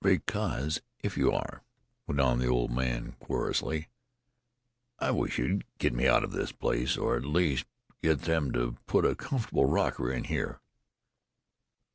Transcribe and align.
"Because 0.03 0.81
if 1.03 1.15
you 1.15 1.31
are," 1.31 1.61
went 2.07 2.19
on 2.19 2.39
the 2.39 2.47
old 2.47 2.71
man 2.71 3.11
querulously, 3.19 3.89
"I 4.97 5.11
wish 5.11 5.37
you'd 5.37 5.63
get 5.77 5.93
me 5.93 6.07
out 6.07 6.23
of 6.23 6.31
this 6.31 6.51
place 6.51 6.97
or, 6.97 7.17
at 7.17 7.23
least, 7.23 7.65
get 8.01 8.21
them 8.21 8.51
to 8.53 8.77
put 8.87 9.05
a 9.05 9.13
comfortable 9.13 9.65
rocker 9.65 10.11
in 10.11 10.23
here." 10.23 10.59